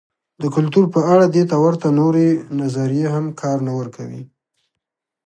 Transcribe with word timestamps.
د 0.41 0.43
کلتور 0.55 0.85
په 0.95 1.01
اړه 1.13 1.25
دې 1.35 1.43
ته 1.49 1.55
ورته 1.63 1.87
نورې 1.99 2.27
نظریې 2.61 3.07
هم 3.15 3.25
کار 3.41 3.57
نه 3.67 3.73
ورکوي. 3.79 4.23